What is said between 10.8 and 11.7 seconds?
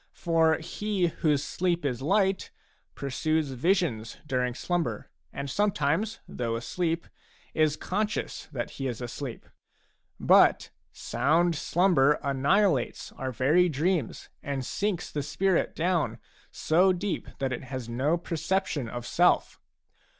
sound